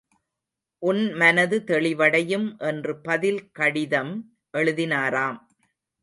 [0.81, 4.13] உன் மனது தெளிவடையும் என்று பதில் கடிதம்
[4.57, 5.37] எழுதினாராம்.